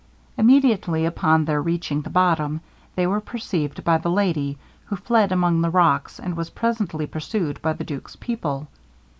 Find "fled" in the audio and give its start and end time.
4.95-5.31